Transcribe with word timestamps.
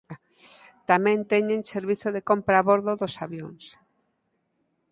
Tamén 0.89 1.19
teñen 1.31 1.61
servizo 1.73 2.07
de 2.15 2.25
compra 2.29 2.55
a 2.59 2.65
bordo 2.69 2.91
dos 3.01 3.13
avións. 3.25 3.63